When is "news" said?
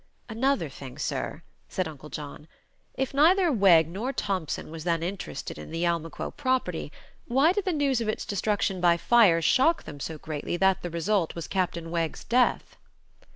7.71-8.01